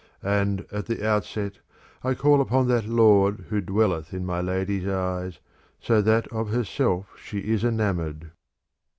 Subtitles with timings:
[0.25, 1.59] And, at the outset,
[2.03, 5.37] I call upon that Lord who dwelleth in my lady's eyes,
[5.79, 8.31] so that of herself she is enamoured.